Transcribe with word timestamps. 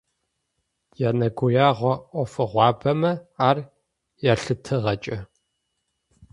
Енэгуягъо 1.07 1.93
ӏофыгъуабэмэ 2.11 3.11
ар 3.47 3.57
ялъытыгъэкӏэ. 4.31 5.17